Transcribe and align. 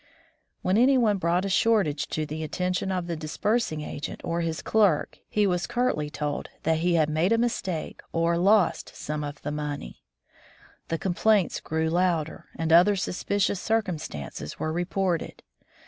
When 0.63 0.79
any 0.79 0.97
one 0.97 1.19
brought 1.19 1.45
a 1.45 1.47
shortage 1.49 2.07
to 2.07 2.25
the 2.25 2.41
attention 2.43 2.91
of 2.91 3.05
the 3.05 3.15
disbursing 3.15 3.81
agent 3.81 4.19
or 4.23 4.41
his 4.41 4.63
clerk, 4.63 5.19
he 5.29 5.45
was 5.45 5.67
curtly 5.67 6.09
told 6.09 6.49
that 6.63 6.79
he 6.79 6.95
had 6.95 7.07
made 7.07 7.31
a 7.31 7.37
mistake 7.37 8.01
or 8.11 8.35
lost 8.35 8.95
some 8.95 9.23
of 9.23 9.39
the 9.43 9.51
money. 9.51 10.01
The 10.87 10.97
complaints 10.97 11.59
grew 11.59 11.91
louder, 11.91 12.47
and 12.55 12.73
other 12.73 12.95
suspicious 12.95 13.61
circumstances 13.61 14.57
were 14.57 14.73
reported. 14.73 15.43